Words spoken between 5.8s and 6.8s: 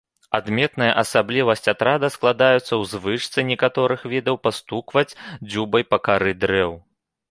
па кары дрэў.